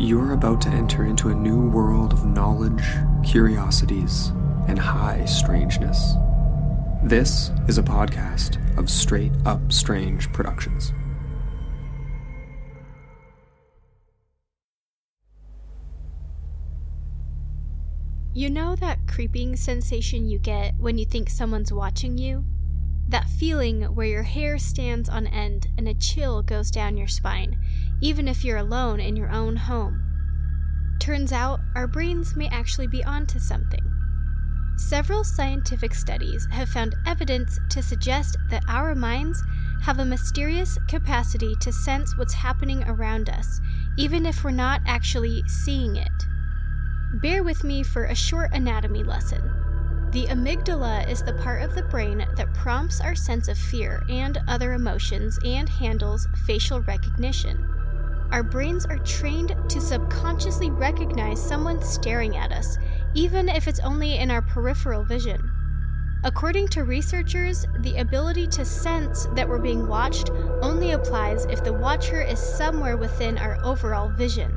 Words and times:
You're 0.00 0.32
about 0.32 0.60
to 0.60 0.68
enter 0.68 1.04
into 1.04 1.30
a 1.30 1.34
new 1.34 1.68
world 1.70 2.12
of 2.12 2.24
knowledge, 2.24 2.84
curiosities, 3.28 4.28
and 4.68 4.78
high 4.78 5.24
strangeness. 5.24 6.14
This 7.02 7.50
is 7.66 7.78
a 7.78 7.82
podcast 7.82 8.58
of 8.78 8.88
Straight 8.88 9.32
Up 9.44 9.72
Strange 9.72 10.32
Productions. 10.32 10.92
You 18.32 18.50
know 18.50 18.76
that 18.76 19.08
creeping 19.08 19.56
sensation 19.56 20.28
you 20.28 20.38
get 20.38 20.76
when 20.78 20.96
you 20.96 21.06
think 21.06 21.28
someone's 21.28 21.72
watching 21.72 22.16
you? 22.16 22.44
That 23.08 23.28
feeling 23.28 23.82
where 23.82 24.06
your 24.06 24.22
hair 24.22 24.58
stands 24.58 25.08
on 25.08 25.26
end 25.26 25.66
and 25.76 25.88
a 25.88 25.94
chill 25.94 26.42
goes 26.42 26.70
down 26.70 26.96
your 26.96 27.08
spine, 27.08 27.58
even 28.00 28.28
if 28.28 28.44
you're 28.44 28.58
alone 28.58 29.00
in 29.00 29.16
your 29.16 29.30
own 29.30 29.56
home. 29.56 30.02
Turns 31.00 31.32
out, 31.32 31.60
our 31.74 31.86
brains 31.86 32.36
may 32.36 32.48
actually 32.48 32.86
be 32.86 33.04
onto 33.04 33.38
something. 33.38 33.84
Several 34.76 35.24
scientific 35.24 35.94
studies 35.94 36.46
have 36.52 36.68
found 36.68 36.94
evidence 37.06 37.58
to 37.70 37.82
suggest 37.82 38.36
that 38.50 38.64
our 38.68 38.94
minds 38.94 39.42
have 39.82 39.98
a 39.98 40.04
mysterious 40.04 40.78
capacity 40.88 41.54
to 41.56 41.72
sense 41.72 42.16
what's 42.16 42.34
happening 42.34 42.84
around 42.84 43.28
us, 43.28 43.60
even 43.96 44.26
if 44.26 44.44
we're 44.44 44.50
not 44.50 44.80
actually 44.86 45.42
seeing 45.46 45.96
it. 45.96 46.12
Bear 47.14 47.42
with 47.42 47.64
me 47.64 47.82
for 47.82 48.04
a 48.04 48.14
short 48.14 48.52
anatomy 48.52 49.02
lesson. 49.02 49.42
The 50.12 50.26
amygdala 50.26 51.08
is 51.08 51.22
the 51.22 51.34
part 51.34 51.62
of 51.62 51.74
the 51.74 51.82
brain 51.82 52.26
that 52.36 52.54
prompts 52.54 53.00
our 53.00 53.14
sense 53.14 53.48
of 53.48 53.58
fear 53.58 54.02
and 54.08 54.38
other 54.48 54.72
emotions 54.72 55.38
and 55.44 55.68
handles 55.68 56.26
facial 56.46 56.80
recognition. 56.82 57.66
Our 58.30 58.42
brains 58.42 58.84
are 58.86 58.98
trained 58.98 59.56
to 59.68 59.80
subconsciously 59.80 60.70
recognize 60.70 61.42
someone 61.42 61.82
staring 61.82 62.36
at 62.36 62.52
us, 62.52 62.78
even 63.14 63.48
if 63.48 63.66
it's 63.66 63.80
only 63.80 64.18
in 64.18 64.30
our 64.30 64.42
peripheral 64.42 65.02
vision. 65.02 65.50
According 66.24 66.68
to 66.68 66.84
researchers, 66.84 67.64
the 67.78 67.96
ability 67.96 68.48
to 68.48 68.64
sense 68.64 69.26
that 69.34 69.48
we're 69.48 69.58
being 69.58 69.86
watched 69.86 70.30
only 70.62 70.90
applies 70.90 71.46
if 71.46 71.64
the 71.64 71.72
watcher 71.72 72.20
is 72.20 72.38
somewhere 72.38 72.96
within 72.96 73.38
our 73.38 73.56
overall 73.64 74.08
vision. 74.10 74.50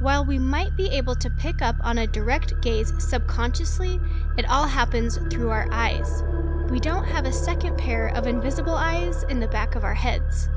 While 0.00 0.24
we 0.24 0.38
might 0.38 0.76
be 0.76 0.88
able 0.90 1.14
to 1.16 1.30
pick 1.30 1.62
up 1.62 1.76
on 1.82 1.98
a 1.98 2.06
direct 2.06 2.60
gaze 2.60 2.92
subconsciously, 2.98 4.00
it 4.36 4.48
all 4.48 4.66
happens 4.66 5.18
through 5.30 5.50
our 5.50 5.68
eyes. 5.70 6.22
We 6.70 6.80
don't 6.80 7.04
have 7.04 7.24
a 7.24 7.32
second 7.32 7.78
pair 7.78 8.08
of 8.08 8.26
invisible 8.26 8.74
eyes 8.74 9.22
in 9.24 9.40
the 9.40 9.48
back 9.48 9.74
of 9.74 9.84
our 9.84 9.94
heads. 9.94 10.48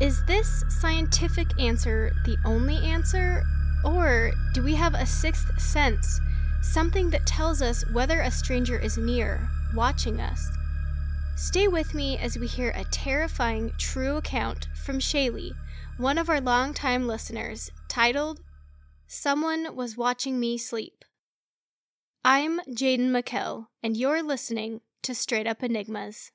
Is 0.00 0.24
this 0.26 0.64
scientific 0.68 1.48
answer 1.58 2.12
the 2.24 2.36
only 2.44 2.76
answer? 2.76 3.42
Or 3.84 4.30
do 4.54 4.62
we 4.62 4.76
have 4.76 4.94
a 4.94 5.04
sixth 5.04 5.60
sense, 5.60 6.20
something 6.62 7.10
that 7.10 7.26
tells 7.26 7.60
us 7.62 7.84
whether 7.90 8.20
a 8.20 8.30
stranger 8.30 8.78
is 8.78 8.96
near, 8.96 9.48
watching 9.74 10.20
us? 10.20 10.40
Stay 11.34 11.66
with 11.66 11.94
me 11.94 12.16
as 12.16 12.38
we 12.38 12.46
hear 12.46 12.70
a 12.70 12.84
terrifying 12.84 13.72
true 13.76 14.16
account 14.16 14.68
from 14.84 15.00
Shailee, 15.00 15.52
one 15.96 16.16
of 16.16 16.30
our 16.30 16.40
longtime 16.40 17.08
listeners, 17.08 17.72
titled 17.88 18.40
Someone 19.08 19.74
Was 19.74 19.96
Watching 19.96 20.38
Me 20.38 20.58
Sleep. 20.58 21.04
I'm 22.24 22.60
Jaden 22.68 23.10
McKell, 23.10 23.66
and 23.82 23.96
you're 23.96 24.22
listening 24.22 24.80
to 25.02 25.12
Straight 25.12 25.48
Up 25.48 25.62
Enigmas. 25.64 26.30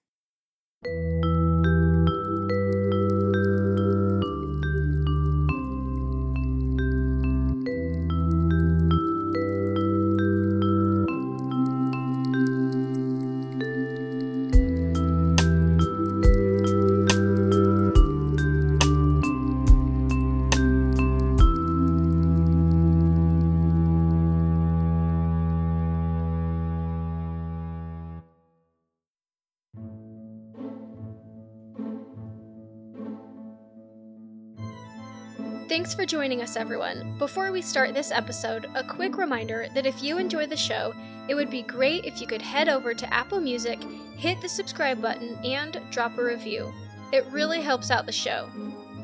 Thanks 35.73 35.95
for 35.95 36.05
joining 36.05 36.43
us, 36.43 36.55
everyone. 36.55 37.15
Before 37.17 37.51
we 37.51 37.59
start 37.63 37.95
this 37.95 38.11
episode, 38.11 38.67
a 38.75 38.83
quick 38.83 39.17
reminder 39.17 39.65
that 39.73 39.87
if 39.87 40.03
you 40.03 40.19
enjoy 40.19 40.45
the 40.45 40.55
show, 40.55 40.93
it 41.27 41.33
would 41.33 41.49
be 41.49 41.63
great 41.63 42.05
if 42.05 42.21
you 42.21 42.27
could 42.27 42.43
head 42.43 42.69
over 42.69 42.93
to 42.93 43.11
Apple 43.11 43.41
Music, 43.41 43.79
hit 44.15 44.39
the 44.39 44.47
subscribe 44.47 45.01
button, 45.01 45.35
and 45.43 45.81
drop 45.89 46.15
a 46.19 46.23
review. 46.23 46.71
It 47.11 47.25
really 47.31 47.59
helps 47.59 47.89
out 47.89 48.05
the 48.05 48.11
show. 48.11 48.51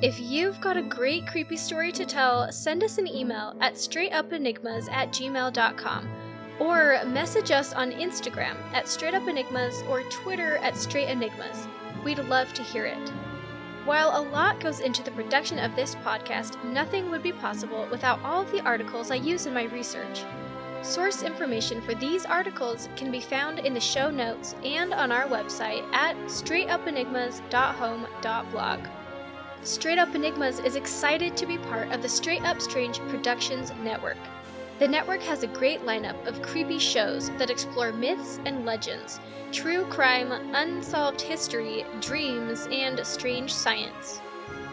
If 0.03 0.19
you've 0.19 0.62
got 0.62 0.78
a 0.78 0.84
great 0.84 1.25
creepy 1.25 1.57
story 1.57 1.91
to 1.91 2.06
tell, 2.06 2.52
send 2.52 2.84
us 2.84 3.00
an 3.00 3.07
email 3.07 3.56
at 3.62 3.74
straightupenigmas 3.74 4.91
at 4.91 5.09
gmail.com 5.09 6.07
or 6.59 7.03
message 7.06 7.50
us 7.50 7.74
on 7.74 7.91
Instagram 7.94 8.56
at 8.75 8.86
straightupenigmas 8.86 9.90
or 9.90 10.03
Twitter 10.03 10.57
at 10.57 10.75
straightenigmas. 10.75 11.66
We'd 12.03 12.19
love 12.19 12.53
to 12.53 12.62
hear 12.62 12.86
it. 12.86 13.12
While 13.90 14.22
a 14.22 14.22
lot 14.22 14.60
goes 14.60 14.82
into 14.82 15.02
the 15.02 15.10
production 15.10 15.58
of 15.58 15.76
this 15.76 15.96
podcast, 15.96 16.64
nothing 16.64 17.10
would 17.10 17.24
be 17.24 17.32
possible 17.32 17.88
without 17.90 18.24
all 18.24 18.44
of 18.44 18.52
the 18.52 18.62
articles 18.62 19.10
I 19.10 19.16
use 19.16 19.48
in 19.48 19.54
my 19.56 19.64
research. 19.64 20.26
Source 20.84 21.24
information 21.24 21.82
for 21.82 21.96
these 21.96 22.24
articles 22.24 22.88
can 22.96 23.10
be 23.10 23.20
found 23.20 23.58
in 23.58 23.74
the 23.74 23.80
show 23.80 24.12
notes 24.12 24.54
and 24.64 24.94
on 24.94 25.12
our 25.12 25.26
website 25.26 25.92
at 25.92 26.16
straightupenigmas.home.blog. 26.28 28.80
Straight 29.64 29.98
Up 29.98 30.14
Enigmas 30.14 30.60
is 30.60 30.76
excited 30.76 31.36
to 31.36 31.48
be 31.48 31.58
part 31.58 31.92
of 31.92 32.04
the 32.04 32.10
Straight 32.10 32.44
Up 32.44 32.62
Strange 32.62 33.00
Productions 33.10 33.72
Network. 33.84 34.18
The 34.80 34.88
network 34.88 35.22
has 35.24 35.44
a 35.44 35.48
great 35.48 35.82
lineup 35.82 36.26
of 36.26 36.42
creepy 36.42 36.80
shows 36.80 37.30
that 37.32 37.50
explore 37.50 37.92
myths 37.92 38.40
and 38.46 38.66
legends, 38.66 39.20
true 39.52 39.84
crime, 39.86 40.32
unsolved 40.32 41.20
history, 41.20 41.86
dreams, 42.00 42.66
and 42.72 43.06
strange 43.06 43.54
science. 43.54 44.22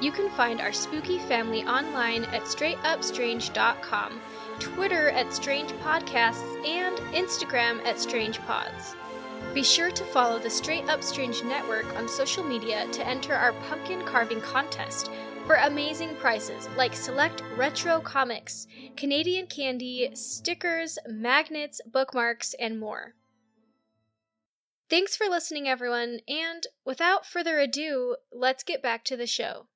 You 0.01 0.13
can 0.13 0.31
find 0.31 0.61
our 0.61 0.73
spooky 0.73 1.19
family 1.19 1.65
online 1.65 2.23
at 2.27 2.43
straightupstrange.com, 2.43 4.21
Twitter 4.61 5.11
at 5.11 5.33
Strange 5.35 5.73
Podcasts, 5.73 6.65
and 6.65 6.97
Instagram 7.13 7.85
at 7.85 7.99
Strange 7.99 8.39
Pods. 8.43 8.95
Be 9.55 9.65
sure 9.65 9.91
to 9.91 10.05
follow 10.05 10.39
the 10.39 10.51
Straight 10.51 10.89
Up 10.89 11.03
Strange 11.03 11.43
Network 11.43 11.87
on 11.97 12.09
social 12.09 12.45
media 12.45 12.87
to 12.93 13.05
enter 13.05 13.35
our 13.35 13.55
pumpkin 13.69 14.03
carving 14.05 14.41
contest 14.41 15.11
for 15.47 15.55
amazing 15.55 16.17
prices 16.17 16.69
like 16.77 16.97
select 16.97 17.41
retro 17.57 18.01
comics, 18.01 18.67
Canadian 18.97 19.47
candy, 19.47 20.11
stickers, 20.15 20.99
magnets, 21.07 21.81
bookmarks, 21.87 22.53
and 22.59 22.81
more. 22.81 23.15
Thanks 24.91 25.17
for 25.17 25.29
listening, 25.29 25.69
everyone, 25.69 26.19
and 26.27 26.67
without 26.85 27.25
further 27.25 27.61
ado, 27.61 28.17
let's 28.33 28.65
get 28.65 28.83
back 28.83 29.05
to 29.05 29.17
the 29.17 29.27
show. 29.27 29.69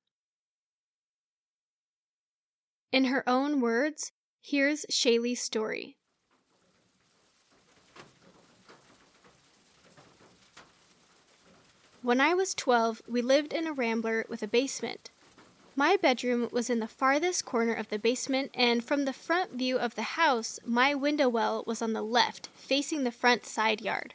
In 2.91 3.05
her 3.05 3.27
own 3.27 3.61
words, 3.61 4.11
here's 4.41 4.85
Shailee's 4.89 5.41
story. 5.41 5.95
When 12.01 12.19
I 12.19 12.33
was 12.33 12.53
12, 12.55 13.03
we 13.07 13.21
lived 13.21 13.53
in 13.53 13.67
a 13.67 13.73
rambler 13.73 14.25
with 14.27 14.43
a 14.43 14.47
basement. 14.47 15.11
My 15.75 15.95
bedroom 15.95 16.49
was 16.51 16.69
in 16.69 16.79
the 16.79 16.87
farthest 16.87 17.45
corner 17.45 17.73
of 17.73 17.89
the 17.89 17.97
basement, 17.97 18.51
and 18.53 18.83
from 18.83 19.05
the 19.05 19.13
front 19.13 19.53
view 19.53 19.77
of 19.77 19.95
the 19.95 20.01
house, 20.01 20.59
my 20.65 20.93
window 20.93 21.29
well 21.29 21.63
was 21.65 21.81
on 21.81 21.93
the 21.93 22.01
left, 22.01 22.49
facing 22.53 23.03
the 23.03 23.11
front 23.11 23.45
side 23.45 23.79
yard. 23.79 24.13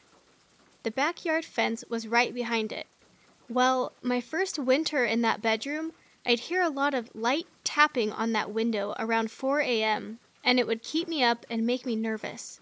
The 0.83 0.91
backyard 0.91 1.45
fence 1.45 1.83
was 1.89 2.07
right 2.07 2.33
behind 2.33 2.71
it. 2.71 2.85
Well, 3.49 3.93
my 4.01 4.21
first 4.21 4.59
winter 4.59 5.03
in 5.03 5.21
that 5.21 5.41
bedroom, 5.41 5.93
I'd 6.25 6.41
hear 6.41 6.61
a 6.61 6.69
lot 6.69 6.93
of 6.93 7.09
light 7.15 7.47
tapping 7.63 8.11
on 8.11 8.33
that 8.33 8.51
window 8.51 8.93
around 8.99 9.31
4 9.31 9.61
a.m., 9.61 10.19
and 10.43 10.59
it 10.59 10.67
would 10.67 10.83
keep 10.83 11.07
me 11.07 11.23
up 11.23 11.45
and 11.49 11.65
make 11.65 11.85
me 11.85 11.95
nervous. 11.95 12.59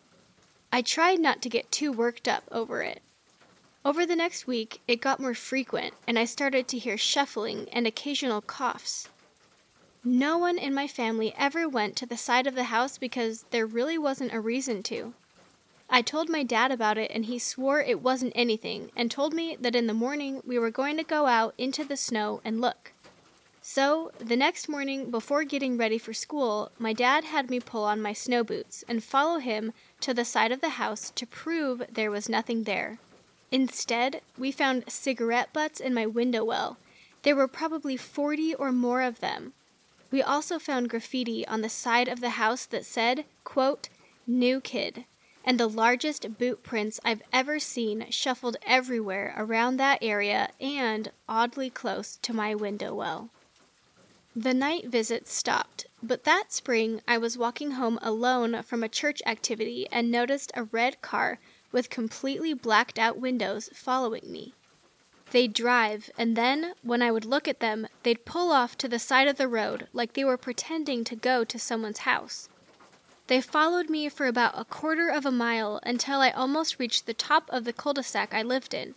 I 0.71 0.81
tried 0.81 1.19
not 1.19 1.41
to 1.41 1.49
get 1.49 1.71
too 1.71 1.91
worked 1.91 2.27
up 2.27 2.43
over 2.51 2.81
it. 2.81 3.01
Over 3.85 4.03
the 4.07 4.15
next 4.15 4.47
week, 4.47 4.81
it 4.87 4.99
got 4.99 5.19
more 5.19 5.35
frequent, 5.35 5.93
and 6.07 6.17
I 6.17 6.25
started 6.25 6.67
to 6.69 6.79
hear 6.79 6.97
shuffling 6.97 7.69
and 7.71 7.85
occasional 7.85 8.41
coughs. 8.41 9.09
No 10.03 10.39
one 10.39 10.57
in 10.57 10.73
my 10.73 10.87
family 10.87 11.35
ever 11.37 11.69
went 11.69 11.95
to 11.97 12.07
the 12.07 12.17
side 12.17 12.47
of 12.47 12.55
the 12.55 12.63
house 12.63 12.97
because 12.97 13.45
there 13.51 13.67
really 13.67 13.99
wasn't 13.99 14.33
a 14.33 14.39
reason 14.39 14.81
to. 14.83 15.13
I 15.87 16.01
told 16.01 16.29
my 16.29 16.41
dad 16.41 16.71
about 16.71 16.97
it, 16.97 17.11
and 17.13 17.25
he 17.25 17.37
swore 17.37 17.79
it 17.79 18.01
wasn't 18.01 18.33
anything 18.35 18.89
and 18.95 19.11
told 19.11 19.35
me 19.35 19.55
that 19.61 19.75
in 19.75 19.85
the 19.85 19.93
morning 19.93 20.41
we 20.43 20.57
were 20.57 20.71
going 20.71 20.97
to 20.97 21.03
go 21.03 21.27
out 21.27 21.53
into 21.55 21.85
the 21.85 21.95
snow 21.95 22.41
and 22.43 22.59
look. 22.59 22.91
So, 23.61 24.11
the 24.17 24.35
next 24.35 24.67
morning, 24.67 25.11
before 25.11 25.43
getting 25.43 25.77
ready 25.77 25.99
for 25.99 26.11
school, 26.11 26.71
my 26.79 26.93
dad 26.93 27.25
had 27.25 27.51
me 27.51 27.59
pull 27.59 27.83
on 27.83 28.01
my 28.01 28.13
snow 28.13 28.43
boots 28.43 28.83
and 28.87 29.03
follow 29.03 29.37
him 29.37 29.73
to 30.01 30.11
the 30.11 30.25
side 30.25 30.51
of 30.51 30.61
the 30.61 30.81
house 30.81 31.11
to 31.11 31.27
prove 31.27 31.83
there 31.87 32.09
was 32.09 32.27
nothing 32.27 32.63
there. 32.63 32.97
Instead, 33.51 34.21
we 34.37 34.51
found 34.51 34.83
cigarette 34.87 35.53
butts 35.53 35.79
in 35.79 35.93
my 35.93 36.05
window 36.05 36.43
well. 36.43 36.77
There 37.23 37.35
were 37.35 37.47
probably 37.47 37.97
40 37.97 38.55
or 38.55 38.71
more 38.71 39.01
of 39.01 39.19
them. 39.19 39.53
We 40.11 40.21
also 40.21 40.59
found 40.59 40.89
graffiti 40.89 41.47
on 41.47 41.61
the 41.61 41.69
side 41.69 42.07
of 42.07 42.21
the 42.21 42.31
house 42.31 42.65
that 42.67 42.85
said, 42.85 43.25
quote, 43.43 43.89
New 44.27 44.61
Kid, 44.61 45.05
and 45.43 45.59
the 45.59 45.67
largest 45.67 46.37
boot 46.37 46.63
prints 46.63 46.99
I've 47.03 47.21
ever 47.31 47.59
seen 47.59 48.07
shuffled 48.09 48.57
everywhere 48.65 49.33
around 49.37 49.77
that 49.77 49.99
area 50.01 50.49
and 50.59 51.11
oddly 51.29 51.69
close 51.69 52.17
to 52.23 52.33
my 52.33 52.55
window 52.55 52.93
well. 52.93 53.29
The 54.35 54.53
night 54.53 54.87
visits 54.87 55.33
stopped, 55.33 55.85
but 56.03 56.23
that 56.25 56.51
spring 56.51 57.01
I 57.07 57.17
was 57.17 57.37
walking 57.37 57.71
home 57.71 57.99
alone 58.01 58.63
from 58.63 58.83
a 58.83 58.89
church 58.89 59.21
activity 59.25 59.87
and 59.91 60.11
noticed 60.11 60.51
a 60.55 60.63
red 60.63 61.01
car 61.01 61.39
with 61.75 61.89
completely 61.89 62.53
blacked 62.53 62.97
out 62.97 63.19
windows 63.19 63.69
following 63.73 64.31
me. 64.31 64.53
They'd 65.31 65.51
drive, 65.51 66.09
and 66.17 66.37
then, 66.37 66.73
when 66.83 67.01
I 67.01 67.11
would 67.11 67.25
look 67.25 67.49
at 67.49 67.59
them, 67.59 67.89
they'd 68.03 68.23
pull 68.23 68.53
off 68.53 68.77
to 68.77 68.87
the 68.87 68.97
side 68.97 69.27
of 69.27 69.35
the 69.35 69.49
road 69.49 69.89
like 69.91 70.13
they 70.13 70.23
were 70.23 70.37
pretending 70.37 71.03
to 71.03 71.17
go 71.17 71.43
to 71.43 71.59
someone's 71.59 72.07
house. 72.07 72.47
They 73.27 73.41
followed 73.41 73.89
me 73.89 74.07
for 74.07 74.25
about 74.25 74.57
a 74.57 74.63
quarter 74.63 75.09
of 75.09 75.25
a 75.25 75.31
mile 75.31 75.81
until 75.83 76.21
I 76.21 76.29
almost 76.29 76.79
reached 76.79 77.07
the 77.07 77.13
top 77.13 77.49
of 77.49 77.65
the 77.65 77.73
cul 77.73 77.91
de 77.91 78.03
sac 78.03 78.33
I 78.33 78.41
lived 78.41 78.73
in. 78.73 78.95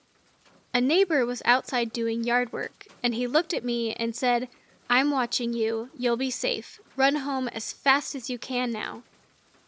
A 0.73 0.81
neighbor 0.81 1.27
was 1.27 1.43
outside 1.45 1.93
doing 1.93 2.23
yard 2.23 2.53
work, 2.53 2.87
and 3.03 3.13
he 3.13 3.27
looked 3.27 3.53
at 3.53 3.65
me 3.65 3.93
and 3.95 4.15
said, 4.15 4.49
I'm 4.89 5.11
watching 5.11 5.53
you. 5.53 5.91
You'll 5.99 6.17
be 6.17 6.31
safe. 6.31 6.79
Run 6.95 7.17
home 7.17 7.49
as 7.49 7.73
fast 7.73 8.15
as 8.15 8.31
you 8.31 8.39
can 8.39 8.71
now. 8.71 9.03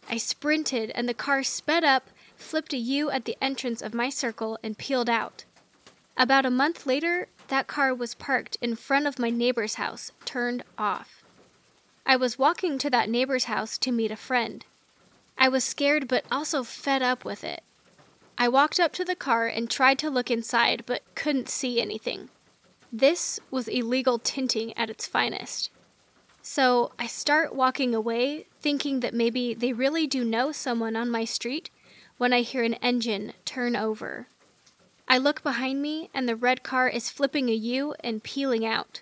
I 0.09 0.15
sprinted, 0.15 0.91
and 0.95 1.09
the 1.09 1.13
car 1.13 1.43
sped 1.43 1.83
up, 1.83 2.09
flipped 2.41 2.73
a 2.73 2.77
U 2.77 3.09
at 3.11 3.25
the 3.25 3.37
entrance 3.41 3.81
of 3.81 3.93
my 3.93 4.09
circle, 4.09 4.57
and 4.63 4.77
peeled 4.77 5.09
out. 5.09 5.45
About 6.17 6.45
a 6.45 6.51
month 6.51 6.85
later, 6.85 7.27
that 7.47 7.67
car 7.67 7.93
was 7.93 8.13
parked 8.13 8.57
in 8.61 8.75
front 8.75 9.07
of 9.07 9.19
my 9.19 9.29
neighbor's 9.29 9.75
house, 9.75 10.11
turned 10.25 10.63
off. 10.77 11.23
I 12.05 12.15
was 12.15 12.39
walking 12.39 12.77
to 12.79 12.89
that 12.89 13.09
neighbor's 13.09 13.45
house 13.45 13.77
to 13.79 13.91
meet 13.91 14.11
a 14.11 14.15
friend. 14.15 14.65
I 15.37 15.49
was 15.49 15.63
scared 15.63 16.07
but 16.07 16.25
also 16.31 16.63
fed 16.63 17.01
up 17.01 17.23
with 17.23 17.43
it. 17.43 17.63
I 18.37 18.47
walked 18.47 18.79
up 18.79 18.91
to 18.93 19.05
the 19.05 19.15
car 19.15 19.47
and 19.47 19.69
tried 19.69 19.99
to 19.99 20.09
look 20.09 20.31
inside 20.31 20.83
but 20.85 21.03
couldn't 21.15 21.49
see 21.49 21.79
anything. 21.79 22.29
This 22.91 23.39
was 23.49 23.67
illegal 23.67 24.19
tinting 24.19 24.75
at 24.77 24.89
its 24.89 25.07
finest. 25.07 25.69
So 26.41 26.91
I 26.97 27.07
start 27.07 27.55
walking 27.55 27.93
away, 27.93 28.47
thinking 28.59 28.99
that 29.01 29.13
maybe 29.13 29.53
they 29.53 29.73
really 29.73 30.07
do 30.07 30.23
know 30.23 30.51
someone 30.51 30.95
on 30.95 31.09
my 31.09 31.23
street, 31.23 31.69
when 32.21 32.33
I 32.33 32.41
hear 32.41 32.61
an 32.61 32.75
engine 32.83 33.33
turn 33.45 33.75
over. 33.75 34.27
I 35.07 35.17
look 35.17 35.41
behind 35.41 35.81
me, 35.81 36.11
and 36.13 36.29
the 36.29 36.35
red 36.35 36.61
car 36.61 36.87
is 36.87 37.09
flipping 37.09 37.49
a 37.49 37.53
U 37.53 37.95
and 38.03 38.21
peeling 38.21 38.63
out. 38.63 39.01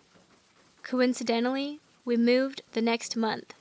Coincidentally, 0.83 1.81
we 2.06 2.16
moved 2.16 2.62
the 2.71 2.81
next 2.81 3.18
month. 3.18 3.54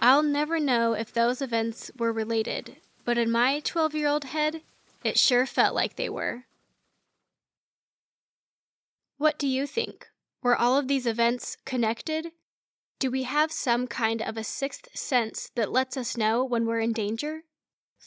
I'll 0.00 0.22
never 0.22 0.58
know 0.58 0.94
if 0.94 1.12
those 1.12 1.42
events 1.42 1.90
were 1.98 2.14
related, 2.14 2.76
but 3.04 3.18
in 3.18 3.30
my 3.30 3.60
12 3.60 3.94
year 3.94 4.08
old 4.08 4.24
head, 4.24 4.62
it 5.04 5.18
sure 5.18 5.44
felt 5.44 5.74
like 5.74 5.96
they 5.96 6.08
were. 6.08 6.44
What 9.18 9.38
do 9.38 9.46
you 9.46 9.66
think? 9.66 10.08
Were 10.42 10.56
all 10.56 10.78
of 10.78 10.88
these 10.88 11.04
events 11.06 11.58
connected? 11.66 12.32
Do 12.98 13.10
we 13.10 13.24
have 13.24 13.52
some 13.52 13.86
kind 13.86 14.22
of 14.22 14.38
a 14.38 14.44
sixth 14.44 14.88
sense 14.96 15.50
that 15.56 15.70
lets 15.70 15.98
us 15.98 16.16
know 16.16 16.42
when 16.42 16.64
we're 16.64 16.80
in 16.80 16.94
danger? 16.94 17.42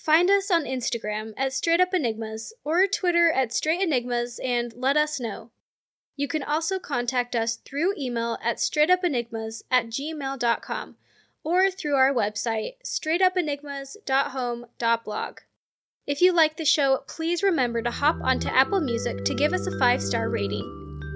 Find 0.04 0.30
us 0.30 0.52
on 0.52 0.64
Instagram 0.64 1.34
at 1.36 1.54
Straight 1.54 1.82
Up 1.82 1.92
Enigmas 1.94 2.54
or 2.64 2.88
Twitter 2.88 3.30
at 3.30 3.52
Straight 3.52 3.82
Enigmas 3.82 4.40
and 4.42 4.74
let 4.76 4.96
us 4.96 5.20
know. 5.20 5.50
You 6.16 6.28
can 6.28 6.44
also 6.44 6.78
contact 6.80 7.36
us 7.36 7.58
through 7.58 7.96
email 7.98 8.38
at 8.42 8.58
straightupenigmas 8.58 9.64
at 9.70 9.88
gmail.com 9.88 10.96
or 11.44 11.70
through 11.70 11.96
our 11.96 12.14
website, 12.14 12.76
straightupenigmas.home.blog. 12.86 15.38
If 16.06 16.22
you 16.22 16.34
like 16.34 16.58
the 16.58 16.66
show, 16.66 17.04
please 17.08 17.44
remember 17.44 17.82
to 17.82 17.92
hop 17.92 18.16
onto 18.22 18.48
Apple 18.48 18.80
Music 18.80 19.26
to 19.26 19.36
give 19.36 19.52
us 19.52 19.68
a 19.68 19.78
five 19.78 20.02
star 20.02 20.30
rating. 20.30 20.64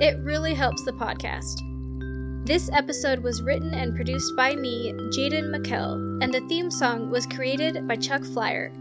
It 0.02 0.22
really 0.24 0.54
helps 0.54 0.84
the 0.84 0.92
podcast. 0.92 1.71
This 2.44 2.72
episode 2.74 3.20
was 3.20 3.44
written 3.44 3.76
and 3.76 3.96
produced 3.96 4.36
by 4.36 4.56
me, 4.56 4.94
Jaden 4.94 5.56
McKell, 5.56 5.94
and 6.24 6.34
the 6.34 6.42
theme 6.50 6.72
song 6.72 7.12
was 7.12 7.28
created 7.28 7.88
by 7.88 7.96
Chuck 7.96 8.24
Flyer. 8.24 8.72